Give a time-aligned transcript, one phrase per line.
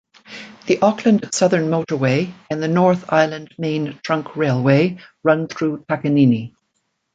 [0.65, 6.55] The Auckland Southern Motorway and the North Island Main Trunk Railway run through Takanini.